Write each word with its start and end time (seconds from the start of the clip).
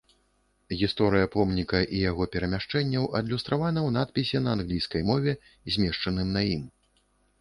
Гісторыя 0.79 1.25
помніка 1.35 1.81
і 1.97 1.99
яго 2.11 2.23
перамяшчэнняў 2.35 3.03
адлюстравана 3.19 3.79
ў 3.87 3.95
надпісе 3.99 4.37
на 4.47 4.59
англійскай 4.61 5.01
мове, 5.11 5.31
змешчаным 5.77 6.27
на 6.39 6.49
ім. 6.55 6.65